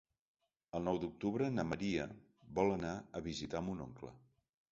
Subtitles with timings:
[0.77, 2.07] El nou d'octubre na Maria
[2.61, 4.13] vol anar a visitar mon oncle.